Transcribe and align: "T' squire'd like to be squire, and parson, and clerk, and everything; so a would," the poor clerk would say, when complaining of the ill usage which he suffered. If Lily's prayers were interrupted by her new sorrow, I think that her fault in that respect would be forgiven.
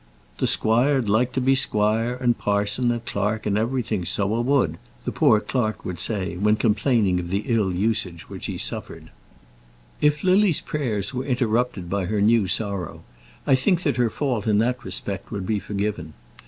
"T' 0.39 0.47
squire'd 0.47 1.07
like 1.09 1.31
to 1.33 1.39
be 1.39 1.53
squire, 1.53 2.15
and 2.15 2.35
parson, 2.35 2.89
and 2.89 3.05
clerk, 3.05 3.45
and 3.45 3.55
everything; 3.55 4.03
so 4.03 4.33
a 4.33 4.41
would," 4.41 4.79
the 5.05 5.11
poor 5.11 5.39
clerk 5.39 5.85
would 5.85 5.99
say, 5.99 6.37
when 6.37 6.55
complaining 6.55 7.19
of 7.19 7.29
the 7.29 7.43
ill 7.45 7.71
usage 7.71 8.27
which 8.27 8.47
he 8.47 8.57
suffered. 8.57 9.11
If 10.01 10.23
Lily's 10.23 10.59
prayers 10.59 11.13
were 11.13 11.25
interrupted 11.25 11.87
by 11.87 12.05
her 12.05 12.19
new 12.19 12.47
sorrow, 12.47 13.03
I 13.45 13.53
think 13.53 13.83
that 13.83 13.97
her 13.97 14.09
fault 14.09 14.47
in 14.47 14.57
that 14.57 14.83
respect 14.83 15.29
would 15.29 15.45
be 15.45 15.59
forgiven. 15.59 16.13